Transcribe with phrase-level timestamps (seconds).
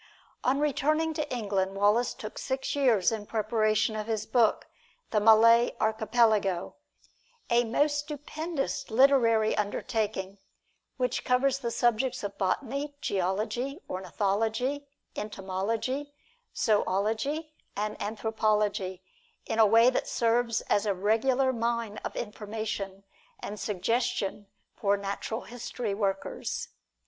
[0.43, 4.65] On returning to England, Wallace took six years in preparation of his book,
[5.11, 6.73] "The Malay Archipelago,"
[7.51, 10.39] a most stupendous literary undertaking,
[10.97, 16.11] which covers the subjects of botany, geology, ornithology, entomology,
[16.57, 19.03] zoology and anthropology,
[19.45, 23.03] in a way that serves as a regular mine of information
[23.39, 26.69] and suggestion for natural history workers.